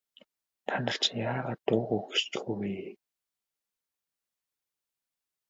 Та 0.65 0.73
нар 0.85 0.95
чинь 1.03 1.21
яагаад 1.31 1.59
дуугүй 1.67 1.99
хөшчихөө 2.05 2.55
вэ? 2.59 2.75